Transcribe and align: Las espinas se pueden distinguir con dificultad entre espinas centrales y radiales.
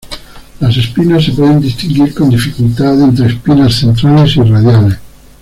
Las 0.59 0.75
espinas 0.77 1.23
se 1.25 1.31
pueden 1.33 1.61
distinguir 1.61 2.11
con 2.15 2.27
dificultad 2.31 2.99
entre 3.03 3.27
espinas 3.27 3.75
centrales 3.75 4.35
y 4.35 4.41
radiales. 4.41 4.97